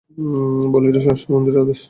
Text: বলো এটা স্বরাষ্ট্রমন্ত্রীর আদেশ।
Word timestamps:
বলো 0.73 0.85
এটা 0.89 1.01
স্বরাষ্ট্রমন্ত্রীর 1.03 1.61
আদেশ। 1.63 1.79